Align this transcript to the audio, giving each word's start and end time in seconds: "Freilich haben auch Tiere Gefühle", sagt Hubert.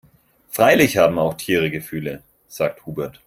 "Freilich 0.49 0.97
haben 0.97 1.19
auch 1.19 1.35
Tiere 1.35 1.69
Gefühle", 1.69 2.23
sagt 2.47 2.87
Hubert. 2.87 3.19